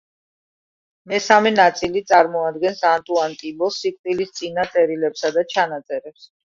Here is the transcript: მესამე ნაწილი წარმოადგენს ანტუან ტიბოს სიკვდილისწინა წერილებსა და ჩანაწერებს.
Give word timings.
მესამე 1.11 1.51
ნაწილი 1.57 2.03
წარმოადგენს 2.13 2.83
ანტუან 2.95 3.39
ტიბოს 3.45 3.81
სიკვდილისწინა 3.85 4.69
წერილებსა 4.75 5.37
და 5.41 5.49
ჩანაწერებს. 5.57 6.31